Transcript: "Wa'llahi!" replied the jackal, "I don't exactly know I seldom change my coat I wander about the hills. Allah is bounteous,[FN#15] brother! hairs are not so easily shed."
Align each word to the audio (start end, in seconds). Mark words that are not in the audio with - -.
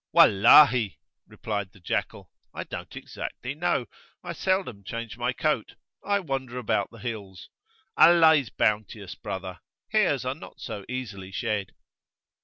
"Wa'llahi!" 0.15 0.97
replied 1.27 1.73
the 1.73 1.79
jackal, 1.79 2.31
"I 2.55 2.63
don't 2.63 2.95
exactly 2.95 3.53
know 3.53 3.85
I 4.23 4.33
seldom 4.33 4.83
change 4.83 5.15
my 5.15 5.31
coat 5.31 5.75
I 6.03 6.19
wander 6.21 6.57
about 6.57 6.89
the 6.89 6.97
hills. 6.97 7.51
Allah 7.95 8.33
is 8.33 8.49
bounteous,[FN#15] 8.49 9.21
brother! 9.21 9.59
hairs 9.91 10.25
are 10.25 10.33
not 10.33 10.59
so 10.59 10.85
easily 10.89 11.31
shed." 11.31 11.73